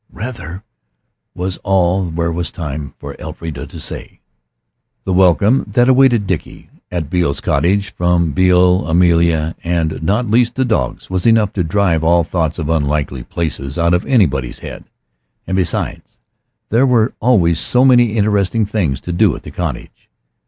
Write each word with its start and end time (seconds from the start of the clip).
"Rather!" 0.11 0.63
was 1.35 1.57
all 1.57 2.05
there 2.09 2.31
was 2.31 2.49
time 2.49 2.95
for 2.97 3.15
Elfrida 3.21 3.67
to 3.67 3.79
say. 3.79 4.19
The 5.03 5.13
welcome 5.13 5.63
that 5.67 5.87
awaited 5.87 6.25
Dickie 6.25 6.71
at 6.91 7.07
Beale's 7.07 7.39
cottage 7.39 7.93
from 7.93 8.31
Beale, 8.31 8.87
Amelia, 8.87 9.53
and, 9.63 10.01
not 10.01 10.25
least, 10.25 10.55
the 10.55 10.65
dogs, 10.65 11.11
was 11.11 11.27
enough 11.27 11.53
to 11.53 11.63
drive 11.63 12.03
all 12.03 12.23
thoughts 12.23 12.57
of 12.57 12.67
unlikely 12.67 13.21
places 13.23 13.77
out 13.77 13.93
of 13.93 14.03
anybody's 14.07 14.57
head. 14.65 14.85
And 15.45 15.55
besides, 15.55 16.17
there 16.69 16.87
were 16.87 17.13
always 17.19 17.59
so 17.59 17.85
many 17.85 18.17
interesting 18.17 18.65
things 18.65 19.01
to 19.01 19.11
do 19.11 19.35
at 19.35 19.43
the 19.43 19.51
cottage. 19.51 20.09